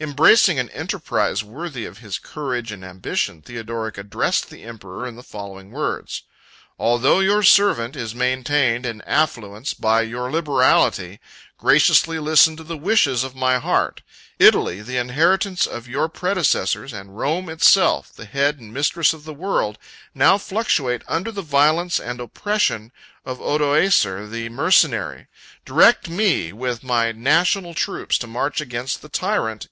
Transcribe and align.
Embracing 0.00 0.58
an 0.58 0.68
enterprise 0.70 1.44
worthy 1.44 1.84
of 1.84 1.98
his 1.98 2.18
courage 2.18 2.72
and 2.72 2.84
ambition, 2.84 3.40
Theodoric 3.40 3.96
addressed 3.96 4.50
the 4.50 4.64
emperor 4.64 5.06
in 5.06 5.14
the 5.14 5.22
following 5.22 5.70
words: 5.70 6.24
"Although 6.76 7.20
your 7.20 7.44
servant 7.44 7.94
is 7.94 8.12
maintained 8.12 8.84
in 8.84 9.00
affluence 9.02 9.74
by 9.74 10.00
your 10.02 10.28
liberality, 10.28 11.20
graciously 11.56 12.18
listen 12.18 12.56
to 12.56 12.64
the 12.64 12.76
wishes 12.76 13.22
of 13.22 13.36
my 13.36 13.58
heart! 13.60 14.02
Italy, 14.40 14.82
the 14.82 14.96
inheritance 14.96 15.68
of 15.68 15.86
your 15.86 16.08
predecessors, 16.08 16.92
and 16.92 17.16
Rome 17.16 17.48
itself, 17.48 18.12
the 18.12 18.24
head 18.26 18.58
and 18.58 18.74
mistress 18.74 19.12
of 19.12 19.22
the 19.22 19.34
world, 19.34 19.78
now 20.16 20.36
fluctuate 20.36 21.02
under 21.06 21.30
the 21.30 21.42
violence 21.42 22.00
and 22.00 22.18
oppression 22.18 22.90
of 23.24 23.38
Odoacer 23.40 24.28
the 24.28 24.48
mercenary. 24.48 25.28
Direct 25.64 26.08
me, 26.08 26.52
with 26.52 26.82
my 26.82 27.12
national 27.12 27.72
troops, 27.72 28.18
to 28.18 28.26
march 28.26 28.60
against 28.60 29.00
the 29.00 29.08
tyrant. 29.08 29.68